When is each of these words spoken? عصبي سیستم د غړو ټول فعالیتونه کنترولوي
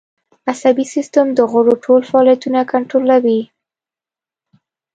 عصبي 0.49 0.85
سیستم 0.95 1.27
د 1.33 1.39
غړو 1.51 1.73
ټول 1.85 2.01
فعالیتونه 2.09 2.59
کنترولوي 2.71 3.41